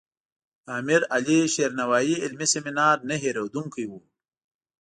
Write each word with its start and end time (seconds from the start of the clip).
د 0.65 0.67
امیر 0.79 1.01
علي 1.15 1.39
شیر 1.53 1.71
نوایي 1.81 2.15
علمي 2.23 2.47
سیمینار 2.53 2.97
نه 3.09 3.15
هیریدونکی 3.23 3.83
و. 3.87 3.91